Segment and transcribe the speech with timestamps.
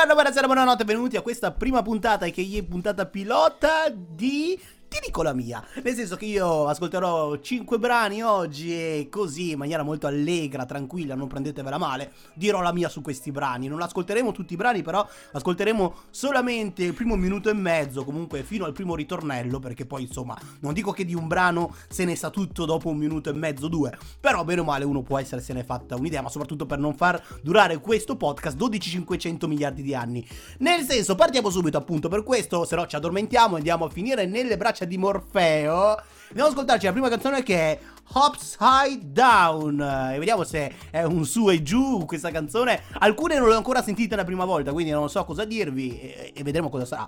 [0.00, 4.58] Buongiorno, buonasera, buonanotte, benvenuti a questa prima puntata che è puntata pilota di
[4.90, 5.64] ti dico la mia.
[5.84, 11.14] Nel senso che io ascolterò 5 brani oggi e così in maniera molto allegra, tranquilla,
[11.14, 13.68] non prendetevela male, dirò la mia su questi brani.
[13.68, 18.64] Non ascolteremo tutti i brani, però ascolteremo solamente il primo minuto e mezzo, comunque fino
[18.64, 22.30] al primo ritornello, perché poi insomma, non dico che di un brano se ne sa
[22.30, 25.52] tutto dopo un minuto e mezzo, due, però bene o male uno può essere se
[25.52, 29.94] ne è fatta un'idea, ma soprattutto per non far durare questo podcast 12-500 miliardi di
[29.94, 30.26] anni.
[30.58, 34.26] Nel senso, partiamo subito appunto per questo, se no ci addormentiamo e andiamo a finire
[34.26, 35.96] nelle braccia di Morfeo.
[36.28, 37.78] Andiamo ad ascoltarci la prima canzone che è
[38.12, 39.80] Upside Down.
[40.14, 42.82] E vediamo se è un su e giù questa canzone.
[42.98, 46.32] Alcune non le ho ancora sentite la prima volta, quindi non so cosa dirvi e,
[46.34, 47.06] e vedremo cosa sarà.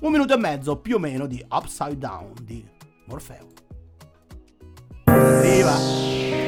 [0.00, 2.66] Un minuto e mezzo più o meno di Upside Down di
[3.06, 3.46] Morfeo.
[5.42, 6.39] Viva!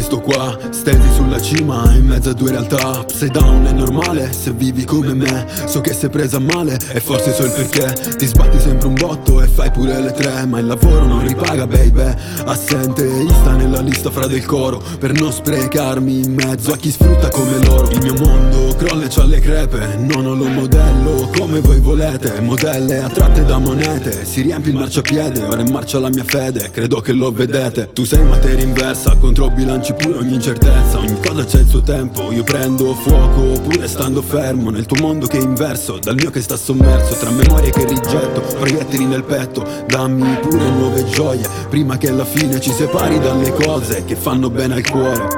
[0.00, 3.00] che sto qua Stesi sulla cima, in mezzo a due realtà.
[3.00, 7.32] Upside down è normale, se vivi come me So che sei presa male, e forse
[7.32, 8.16] so il perché.
[8.16, 11.66] Ti sbatti sempre un botto e fai pure le tre Ma il lavoro non ripaga,
[11.66, 12.14] baby.
[12.44, 17.64] Assenteista nella lista fra del coro Per non sprecarmi in mezzo a chi sfrutta come
[17.64, 17.88] loro.
[17.90, 22.40] Il mio mondo crolla e c'ha le crepe Non ho lo modello come voi volete.
[22.40, 27.00] Modelle attratte da monete Si riempie il marciapiede, ora in marcia la mia fede Credo
[27.00, 27.90] che lo vedete.
[27.92, 32.42] Tu sei materia inversa, controbilanci pure ogni incertezza Ogni cosa c'è il suo tempo, io
[32.42, 36.56] prendo fuoco Pure stando fermo nel tuo mondo che è inverso Dal mio che sta
[36.56, 42.24] sommerso, tra memorie che rigetto Proiettili nel petto, dammi pure nuove gioie Prima che alla
[42.24, 45.28] fine ci separi dalle cose che fanno bene al cuore.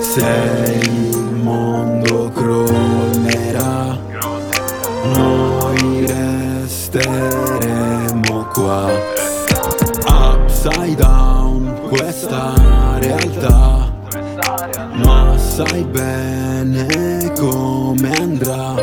[0.00, 3.98] Se il mondo crollerà
[5.14, 7.35] Noi resteremo
[15.56, 18.74] sai bene come andrà.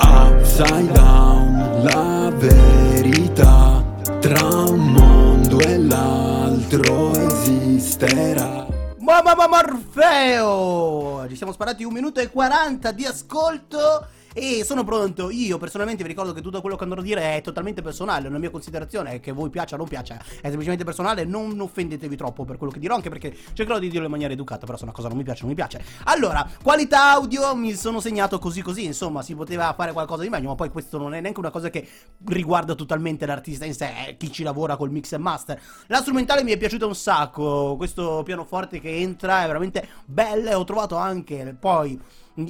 [0.00, 3.84] Upside down la verità.
[4.20, 8.66] Tra un mondo e l'altro esisterà.
[9.00, 11.26] Mamma Morfeo!
[11.28, 15.30] Ci siamo sparati un minuto e 40 di ascolto e sono pronto.
[15.30, 18.38] Io personalmente vi ricordo che tutto quello che andrò a dire è totalmente personale, una
[18.38, 22.44] mia considerazione è che voi piaccia o non piaccia, è semplicemente personale, non offendetevi troppo
[22.44, 24.92] per quello che dirò, anche perché cercherò di dirlo in maniera educata, però se una
[24.92, 25.82] cosa non mi piace non mi piace.
[26.04, 30.48] Allora, qualità audio mi sono segnato così così, insomma, si poteva fare qualcosa di meglio,
[30.48, 31.86] ma poi questo non è neanche una cosa che
[32.26, 35.60] riguarda totalmente l'artista in sé, è chi ci lavora col mix e master.
[35.86, 40.54] La strumentale mi è piaciuta un sacco, questo pianoforte che entra è veramente bella e
[40.54, 41.98] ho trovato anche poi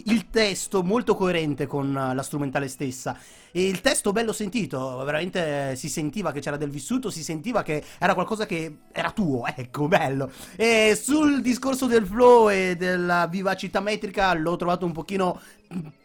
[0.07, 3.17] il testo molto coerente con la strumentale stessa
[3.53, 7.83] e il testo bello sentito, veramente si sentiva che c'era del vissuto, si sentiva che
[7.99, 10.31] era qualcosa che era tuo, ecco, bello.
[10.57, 15.41] E sul discorso del flow e della vivacità metrica l'ho trovato un pochino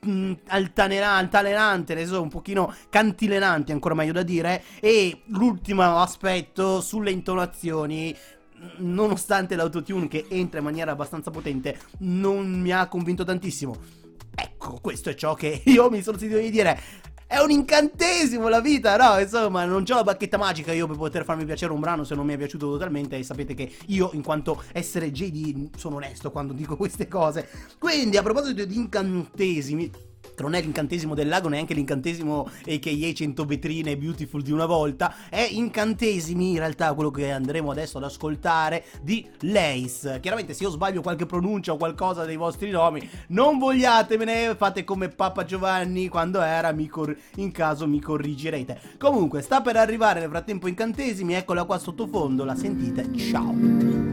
[0.08, 8.16] mm, altalenante, un pochino cantilenante, ancora meglio da dire, e l'ultimo aspetto sulle intonazioni
[8.78, 13.76] nonostante l'autotune che entra in maniera abbastanza potente, non mi ha convinto tantissimo.
[14.36, 16.80] Ecco, questo è ciò che io mi sono sentito di dire.
[17.28, 19.20] È un incantesimo la vita, no?
[19.20, 22.26] Insomma, non c'ho la bacchetta magica io per poter farmi piacere un brano se non
[22.26, 23.18] mi è piaciuto totalmente.
[23.18, 27.50] E sapete che io, in quanto essere JD, sono onesto quando dico queste cose.
[27.80, 29.90] Quindi, a proposito di incantesimi,
[30.34, 35.14] che non è l'incantesimo del lago, neanche l'incantesimo AKA 100 vetrine beautiful di una volta,
[35.30, 40.20] è incantesimi in realtà quello che andremo adesso ad ascoltare di Lace.
[40.20, 45.10] Chiaramente se io sbaglio qualche pronuncia o qualcosa dei vostri nomi, non vogliatemene, fate come
[45.10, 48.80] Papa Giovanni quando era, cor- in caso mi corrigerete.
[48.98, 54.06] Comunque, sta per arrivare nel frattempo incantesimi, eccola qua sottofondo, la sentite, ciao.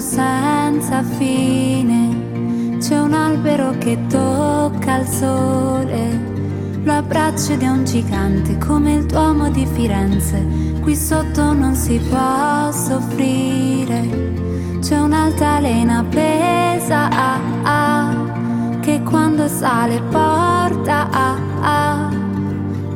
[0.00, 2.76] Senza fine.
[2.78, 6.36] C'è un albero che tocca il sole.
[6.82, 10.44] Lo abbraccio ed un gigante come il Duomo di Firenze.
[10.80, 14.36] Qui sotto non si può soffrire.
[14.80, 22.27] C'è un'altalena appesa ah, ah, che quando sale porta a ah,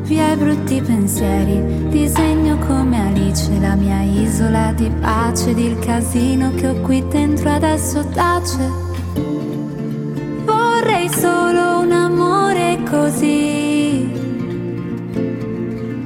[0.02, 1.88] via i brutti pensieri.
[1.88, 7.50] Disegno come Alice la mia isola di pace ed il casino che ho qui dentro
[7.50, 8.70] adesso tace.
[10.44, 14.10] Vorrei solo un amore così.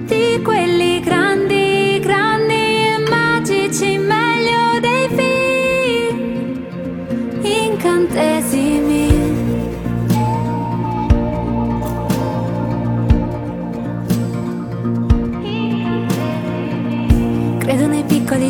[0.07, 0.76] Di quelli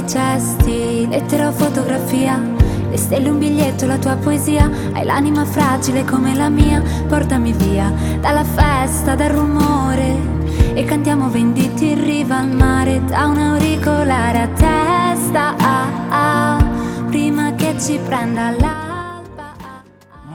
[0.07, 2.41] gesti, lettera o fotografia.
[2.89, 4.71] Le stelle, un biglietto, la tua poesia.
[4.93, 6.83] Hai l'anima fragile come la mia.
[7.09, 10.35] Portami via dalla festa, dal rumore.
[10.75, 13.05] E cantiamo venditi in riva al mare.
[13.05, 15.57] Da un auricolare a testa.
[15.59, 16.65] Ah, ah,
[17.11, 18.76] prima che ci prenda l'alba.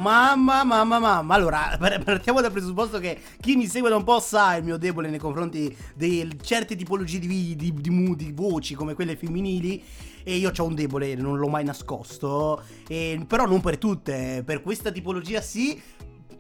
[0.01, 1.36] Mamma, mamma, mamma.
[1.36, 4.77] Allora, par- partiamo dal presupposto che chi mi segue da un po' sa il mio
[4.77, 9.83] debole nei confronti di certe tipologie di, di, di di voci come quelle femminili.
[10.24, 12.63] E io ho un debole, non l'ho mai nascosto.
[12.88, 14.42] E- però non per tutte.
[14.44, 15.80] Per questa tipologia sì.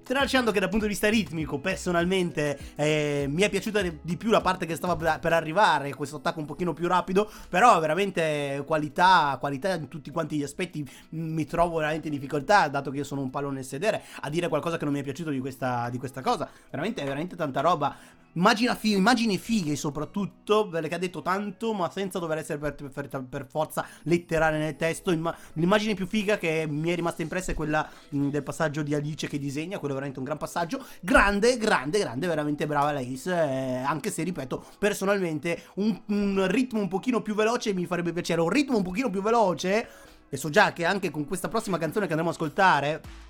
[0.03, 4.41] Tralasciando che dal punto di vista ritmico, personalmente, eh, mi è piaciuta di- più la
[4.41, 9.75] parte che stava per arrivare, questo attacco un pochino più rapido, però veramente qualità, qualità
[9.75, 13.29] in tutti quanti gli aspetti, mi trovo veramente in difficoltà, dato che io sono un
[13.29, 16.21] pallone nel sedere, a dire qualcosa che non mi è piaciuto di questa, di questa
[16.21, 17.95] cosa, veramente, veramente tanta roba.
[18.33, 23.25] Immagina fi- immagini fighe soprattutto, perché ha detto tanto, ma senza dover essere per, per-
[23.29, 25.11] per forza letterale nel testo.
[25.11, 28.95] Imma- l'immagine più figa che mi è rimasta impressa è quella mh, del passaggio di
[28.95, 30.81] Alice che disegna, quello è veramente un gran passaggio.
[31.01, 36.79] Grande, grande, grande, veramente brava la Ace, eh, anche se, ripeto, personalmente un, un ritmo
[36.79, 38.39] un pochino più veloce mi farebbe piacere.
[38.39, 39.87] Un ritmo un pochino più veloce,
[40.29, 43.29] e so già che anche con questa prossima canzone che andremo a ascoltare...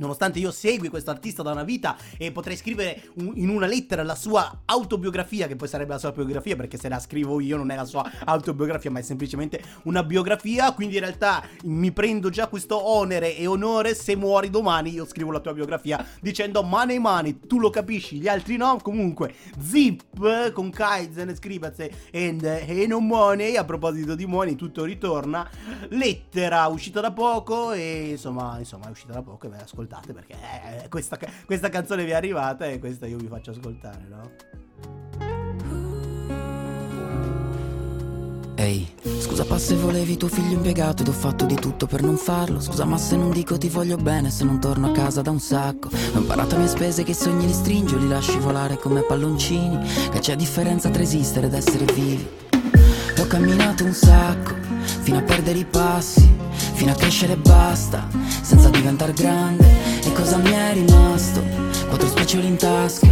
[0.00, 4.02] Nonostante io segui questo artista da una vita e potrei scrivere un- in una lettera
[4.02, 7.70] la sua autobiografia, che poi sarebbe la sua biografia, perché se la scrivo io non
[7.70, 10.72] è la sua autobiografia, ma è semplicemente una biografia.
[10.72, 13.94] Quindi in realtà mi prendo già questo onere e onore.
[13.94, 18.28] Se muori domani, io scrivo la tua biografia dicendo money money, tu lo capisci, gli
[18.28, 18.78] altri no.
[18.82, 23.56] Comunque, Zip con Kaizen e Scribaz and e non money.
[23.56, 25.46] A proposito di money, tutto ritorna.
[25.90, 30.12] Lettera uscita da poco e insomma, insomma è uscita da poco e ve la ascoltate
[30.12, 30.34] perché
[30.84, 34.30] eh, questa, questa canzone vi è arrivata e questa io vi faccio ascoltare, no?
[38.54, 38.86] Ehi,
[39.20, 42.60] scusa pa se volevi tuo figlio impiegato ed ho fatto di tutto per non farlo.
[42.60, 45.40] Scusa ma se non dico ti voglio bene se non torno a casa da un
[45.40, 45.88] sacco.
[45.88, 49.00] Ho imparato a mie spese che i sogni li stringi o li lasci volare come
[49.00, 49.78] palloncini.
[50.10, 52.28] Che c'è differenza tra esistere ed essere vivi?
[53.18, 54.54] Ho camminato un sacco,
[55.02, 56.30] fino a perdere i passi
[56.80, 58.08] Fino a crescere basta,
[58.40, 59.68] senza diventare grande.
[60.02, 61.42] E cosa mi è rimasto?
[61.86, 63.06] Quattro spiccioli in tasca,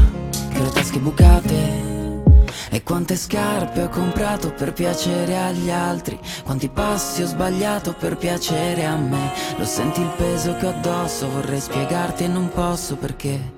[0.51, 2.23] che le tasche bucate.
[2.71, 6.19] E quante scarpe ho comprato per piacere agli altri?
[6.45, 9.33] Quanti passi ho sbagliato per piacere a me?
[9.59, 13.53] Lo senti il peso che ho addosso Vorrei spiegarti e non posso perché.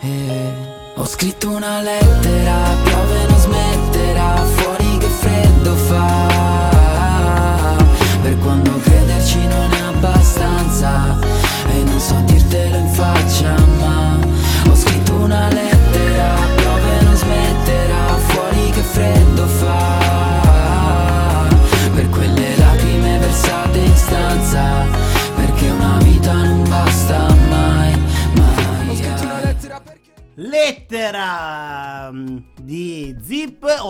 [0.00, 0.52] E
[0.94, 6.33] Ho scritto una lettera Piove non smetterà Fuori che freddo fa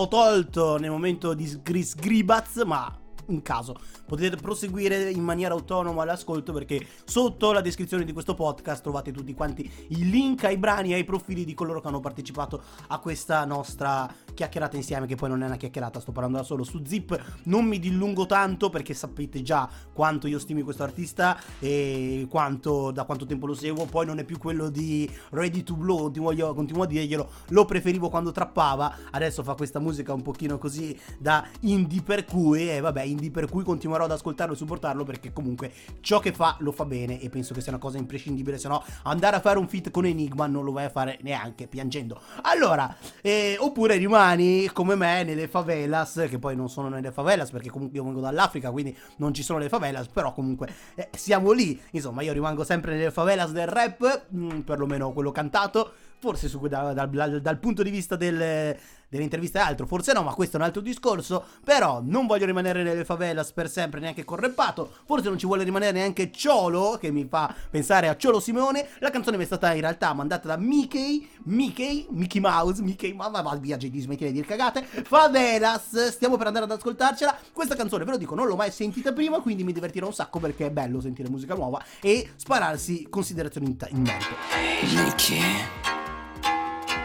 [0.07, 3.75] tolto nel momento di Chris Gribaz, ma in caso.
[4.05, 9.33] Potete proseguire in maniera autonoma l'ascolto perché sotto la descrizione di questo podcast trovate tutti
[9.33, 13.45] quanti i link ai brani e ai profili di coloro che hanno partecipato a questa
[13.45, 17.41] nostra chiacchierata insieme che poi non è una chiacchierata, sto parlando da solo su Zip.
[17.43, 23.03] Non mi dilungo tanto perché sapete già quanto io stimi questo artista e quanto, da
[23.03, 26.53] quanto tempo lo seguo, poi non è più quello di Ready to Blow, continuo, io-
[26.53, 31.47] continuo a dirglielo, lo preferivo quando trappava, adesso fa questa musica un pochino così da
[31.61, 35.71] indie per cui e vabbè, indie per cui continuerò ad ascoltarlo e supportarlo perché comunque
[36.01, 38.83] ciò che fa lo fa bene e penso che sia una cosa imprescindibile, se no
[39.03, 42.19] andare a fare un fit con Enigma non lo vai a fare neanche piangendo.
[42.41, 47.69] Allora, eh, oppure rimani come me nelle favelas, che poi non sono nelle favelas perché
[47.69, 51.79] comunque io vengo dall'Africa, quindi non ci sono le favelas, però comunque eh, siamo lì.
[51.91, 56.93] Insomma, io rimango sempre nelle favelas del rap, mm, perlomeno quello cantato, forse su, da-
[56.93, 58.75] dal- dal- dal punto di vista del,
[59.09, 61.43] delle interviste e altro, forse no, ma questo è un altro discorso.
[61.63, 64.91] Però non voglio rimanere nelle favelas per sempre, neanche con Reppato.
[65.05, 68.87] Forse non ci vuole rimanere neanche Ciolo, che mi fa pensare a Ciolo Simeone.
[68.99, 73.27] La canzone mi è stata in realtà mandata da Mickey, Mickey, Mickey Mouse, Mickey, ma
[73.29, 74.83] va, via JD, smettila di dire cagate.
[74.83, 77.37] Favelas, stiamo per andare ad ascoltarcela.
[77.51, 80.39] Questa canzone, ve lo dico, non l'ho mai sentita prima, quindi mi divertirà un sacco
[80.39, 84.35] perché è bello sentire musica nuova e spararsi considerazioni in, ta- in merito.
[84.81, 85.39] Nicky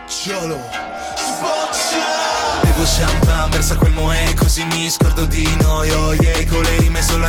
[0.07, 0.90] Ciolo
[2.85, 7.27] champagne, versa quel moe Così mi scordo di noi, oh yeah Con le rime solo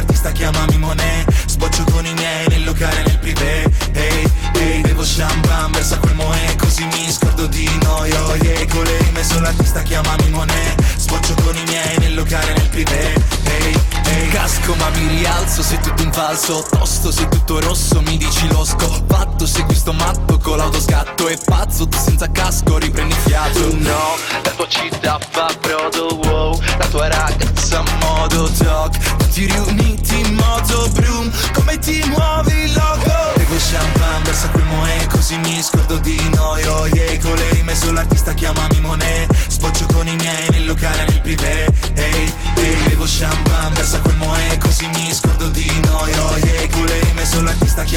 [16.12, 18.64] falso Tosto, sei tutto rosso, mi dici lo
[19.08, 23.60] fatto Segui sto matto con l'autoscatto E pazzo, tu senza casco riprendi fiato.
[23.78, 26.60] No, la tua città fa brodo, wow.
[26.78, 31.32] La tua ragazza a modo dog Tutti riuniti in moto broom.
[31.54, 33.34] Come ti muovi, loco?
[33.36, 37.76] Bevo champagne, versa quel moe Così mi scordo di noi, oh yeah Con le rime
[37.76, 39.34] sull'artista chiamami Monet.
[39.48, 41.66] Sboccio con i miei nel locale, nel privé.
[41.94, 43.51] Ehi, ehi, bevo champagne,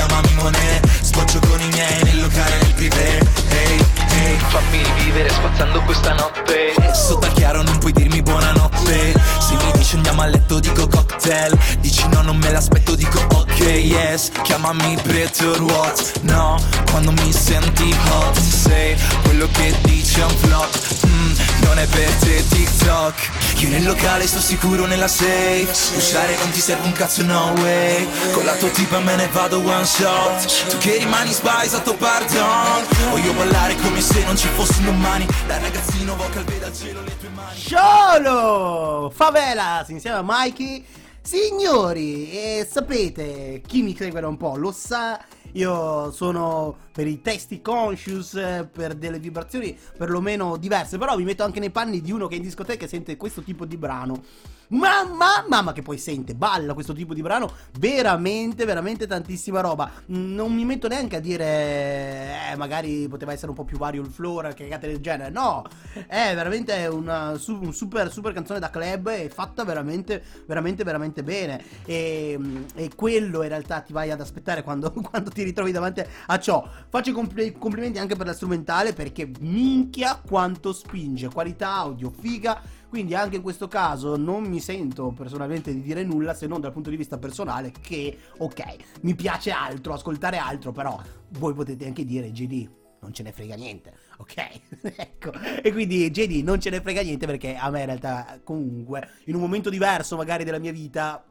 [0.04, 1.02] sull'artista chiamami Monet.
[1.02, 3.18] Sboccio con i miei nel locale, nel privé.
[3.48, 4.38] Ehi, ehi.
[4.48, 6.74] Fammi vivere spazzando questa notte.
[6.92, 9.14] Sotto al chiaro non puoi dirmi buonanotte.
[9.40, 11.58] Se mi dici andiamo a letto dico cocktail.
[11.80, 13.26] Dici no non me l'aspetto dico
[13.76, 16.56] yes Chiamami Pretor what No
[16.90, 22.10] quando mi senti hot Sei quello che dici è un flop mm, Non è per
[22.20, 23.30] te TikTok.
[23.58, 25.68] Io nel locale sto sicuro nella safe.
[25.96, 28.06] Usare non ti serve un cazzo no way.
[28.32, 30.68] Con la tua tipa me ne vado one shot.
[30.68, 32.84] Tu che rimani sotto pardon.
[33.10, 37.16] Voglio ballare come se non ci fossero domani Da ragazzino vocal veda al cielo le
[37.18, 37.58] tue mani.
[37.58, 39.12] Sciolo!
[39.14, 40.84] Favelas insieme a Mikey.
[41.26, 45.18] Signori, e sapete, chi mi segue da un po' lo sa,
[45.54, 51.42] io sono per i testi conscious, eh, per delle vibrazioni perlomeno diverse, però mi metto
[51.42, 54.22] anche nei panni di uno che in discoteca sente questo tipo di brano.
[54.68, 59.90] Mamma, mamma che poi sente, balla questo tipo di brano, veramente, veramente tantissima roba.
[60.06, 64.10] Non mi metto neanche a dire, eh, magari poteva essere un po' più vario il
[64.10, 65.30] floor, cagate del genere.
[65.30, 65.64] No,
[66.06, 71.62] è veramente una un super, super canzone da club e fatta veramente, veramente, veramente bene.
[71.84, 72.38] E,
[72.74, 76.68] e quello in realtà ti vai ad aspettare quando, quando ti ritrovi davanti a ciò.
[76.88, 82.60] Faccio i compl- complimenti anche per la strumentale perché minchia quanto spinge, qualità audio, figa.
[82.88, 86.72] Quindi anche in questo caso non mi sento personalmente di dire nulla se non dal
[86.72, 88.62] punto di vista personale che ok,
[89.00, 93.54] mi piace altro, ascoltare altro, però voi potete anche dire GD non ce ne frega
[93.54, 94.60] niente, ok?
[94.96, 95.32] ecco,
[95.62, 99.34] e quindi JD non ce ne frega niente perché a me in realtà comunque in
[99.34, 101.22] un momento diverso magari della mia vita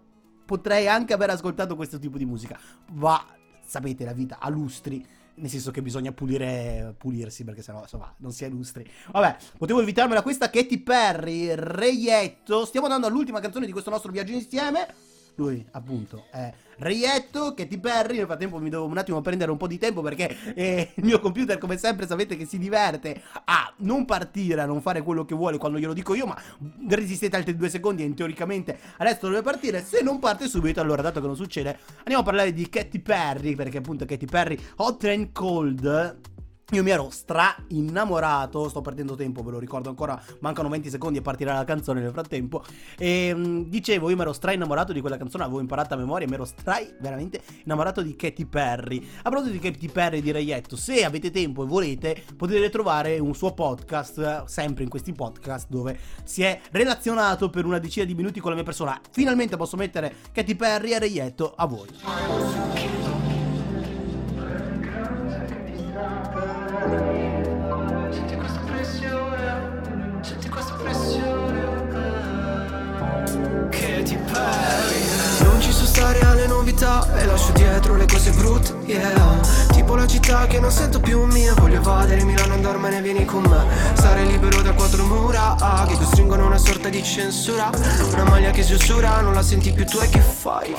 [0.46, 2.60] potrei anche aver ascoltato questo tipo di musica,
[2.93, 3.25] ma
[3.65, 5.05] sapete la vita a lustri
[5.36, 8.88] nel senso che bisogna pulire, pulirsi perché sennò insomma non si è illustri.
[9.12, 12.65] Vabbè, potevo evitarmela questa Katy Perry, Reietto.
[12.65, 15.12] Stiamo andando all'ultima canzone di questo nostro viaggio insieme.
[15.36, 18.18] Lui, appunto, è Reietto, Katy Perry.
[18.18, 21.20] Nel frattempo mi devo un attimo prendere un po' di tempo perché eh, il mio
[21.20, 25.34] computer, come sempre, sapete che si diverte a non partire, a non fare quello che
[25.34, 26.40] vuole quando glielo dico io, ma
[26.88, 29.82] resistete altri due secondi e teoricamente adesso dovrebbe partire.
[29.84, 33.56] Se non parte subito, allora, dato che non succede, andiamo a parlare di Katy Perry,
[33.56, 36.32] perché appunto Katy Perry Hot and Cold
[36.75, 41.20] io mi ero stra innamorato, sto perdendo tempo, ve lo ricordo ancora, mancano 20 secondi
[41.20, 42.63] e partirà la canzone nel frattempo.
[42.98, 46.27] E mh, dicevo, io mi ero stra innamorato di quella canzone, avevo imparato a memoria,
[46.27, 49.08] mi ero stra veramente innamorato di Katy Perry.
[49.24, 53.36] A proposito di Katy Perry di Reietto, se avete tempo e volete, potete trovare un
[53.36, 58.39] suo podcast, sempre in questi podcast, dove si è relazionato per una decina di minuti
[58.39, 59.00] con la mia persona.
[59.12, 63.03] Finalmente posso mettere Katy Perry e Reietto a voi.
[78.24, 79.42] Cose brutte, yeah.
[79.72, 81.53] Tipo la città che non sento più mia.
[81.56, 83.65] Voglio evadere Milano andarmene vieni con me.
[83.94, 87.70] Stare libero da quattro mura ah, Che costringono una sorta di censura.
[88.13, 90.74] Una maglia che si usura Non la senti più tu e che fai?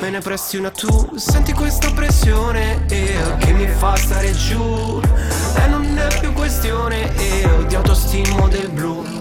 [0.00, 1.16] Me ne presti una tu?
[1.16, 5.00] Senti questa pressione yeah, Che mi fa stare giù.
[5.56, 9.15] E non è più questione yeah, Di autostima del blu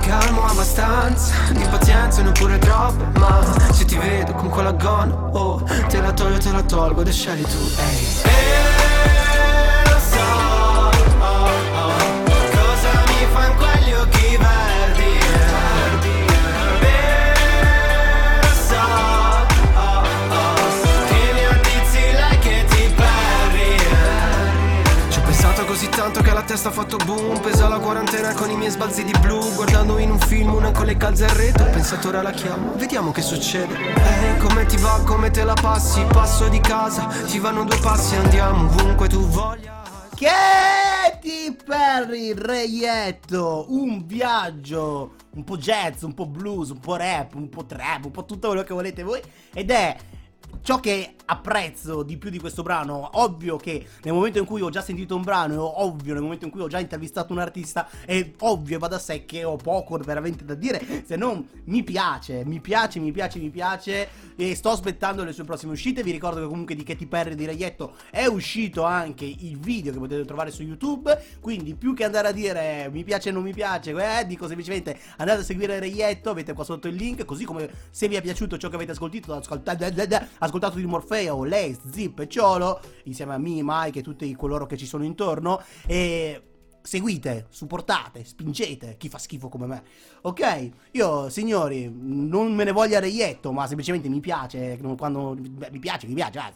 [0.00, 1.32] calmo abbastanza.
[1.50, 6.38] Di pazienza neppure troppo Ma se ti vedo con quella gonna Oh, te la toglio,
[6.38, 8.06] te la tolgo Ed scegli tu, ehi.
[8.22, 10.26] E lo so
[11.18, 11.90] oh, oh,
[12.24, 15.18] Cosa mi fa in quegli occhi verdi
[25.68, 29.02] così tanto che la testa ha fatto boom Pesa la quarantena con i miei sbalzi
[29.02, 32.22] di blu Guardando in un film una con le calze al retro Ho pensato ora
[32.22, 36.04] la chiamo, vediamo che succede Ehi, come ti va, come te la passi?
[36.04, 39.82] Passo di casa, ti vanno due passi Andiamo ovunque tu voglia
[40.14, 47.48] Katy Perry, Reietto, un viaggio un po' jazz, un po' blues, un po' rap, un
[47.48, 49.20] po' trap, un po' tutto quello che volete voi
[49.52, 49.96] ed è
[50.62, 54.70] ciò che apprezzo di più di questo brano, ovvio che nel momento in cui ho
[54.70, 58.32] già sentito un brano, ovvio nel momento in cui ho già intervistato un artista, è
[58.40, 62.44] ovvio e va da sé che ho poco veramente da dire, se non mi piace,
[62.44, 66.02] mi piace, mi piace, mi piace e sto aspettando le sue prossime uscite.
[66.02, 69.98] Vi ricordo che comunque di Katy Perry di Reietto è uscito anche il video che
[69.98, 73.52] potete trovare su YouTube, quindi più che andare a dire mi piace o non mi
[73.52, 77.68] piace, eh, dico semplicemente andate a seguire Reietto, avete qua sotto il link, così come
[77.90, 79.92] se vi è piaciuto ciò che avete ascoltato, ascoltate,
[80.38, 84.76] ascoltato di Morfeo, Lace, Zip e Ciolo, insieme a me, Mike e tutti coloro che
[84.76, 86.42] ci sono intorno, e
[86.88, 89.82] seguite, supportate, spingete chi fa schifo come me.
[90.22, 90.70] Ok?
[90.92, 94.78] Io, signori, non me ne voglia reietto, ma semplicemente mi piace.
[94.96, 96.38] Quando mi piace, mi piace.
[96.38, 96.52] Ah,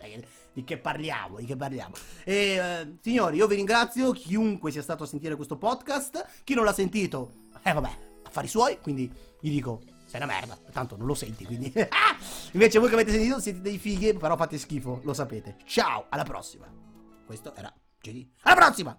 [0.55, 1.37] di che parliamo?
[1.39, 1.95] Di che parliamo?
[2.25, 4.13] E, eh, signori, io vi ringrazio.
[4.13, 6.27] Chiunque sia stato a sentire questo podcast.
[6.45, 7.91] Chi non l'ha sentito, eh vabbè,
[8.23, 8.79] affari suoi.
[8.81, 9.92] Quindi gli dico.
[10.13, 11.73] Sei una merda, tanto non lo senti, quindi.
[12.53, 15.57] Invece voi che avete sentito siete dei fighi, però fate schifo, lo sapete.
[15.65, 16.67] Ciao, alla prossima.
[17.25, 18.29] Questo era GD.
[18.43, 18.95] Alla prossima!